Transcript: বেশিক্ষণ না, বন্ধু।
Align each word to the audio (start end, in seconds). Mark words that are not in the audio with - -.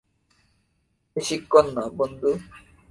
বেশিক্ষণ 1.15 1.65
না, 1.75 1.83
বন্ধু। 1.97 2.29